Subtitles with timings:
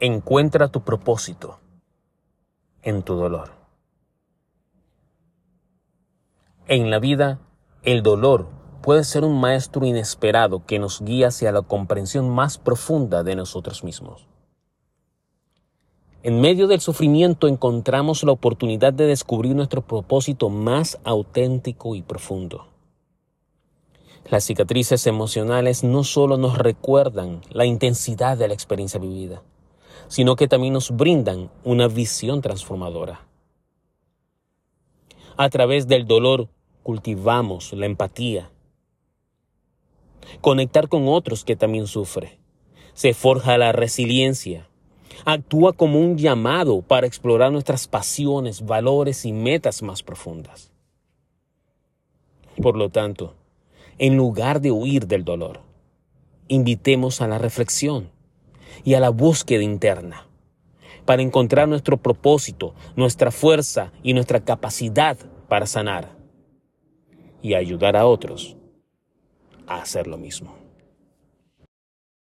[0.00, 1.58] Encuentra tu propósito
[2.82, 3.50] en tu dolor.
[6.68, 7.40] En la vida,
[7.82, 8.46] el dolor
[8.80, 13.82] puede ser un maestro inesperado que nos guía hacia la comprensión más profunda de nosotros
[13.82, 14.28] mismos.
[16.22, 22.68] En medio del sufrimiento encontramos la oportunidad de descubrir nuestro propósito más auténtico y profundo.
[24.30, 29.42] Las cicatrices emocionales no solo nos recuerdan la intensidad de la experiencia vivida,
[30.06, 33.26] sino que también nos brindan una visión transformadora.
[35.36, 36.48] A través del dolor
[36.82, 38.50] cultivamos la empatía,
[40.40, 42.38] conectar con otros que también sufren.
[42.94, 44.68] Se forja la resiliencia.
[45.24, 50.72] Actúa como un llamado para explorar nuestras pasiones, valores y metas más profundas.
[52.60, 53.34] Por lo tanto,
[53.98, 55.60] en lugar de huir del dolor,
[56.48, 58.10] invitemos a la reflexión
[58.84, 60.26] y a la búsqueda interna
[61.04, 65.16] para encontrar nuestro propósito, nuestra fuerza y nuestra capacidad
[65.48, 66.16] para sanar
[67.40, 68.56] y ayudar a otros
[69.66, 70.67] a hacer lo mismo.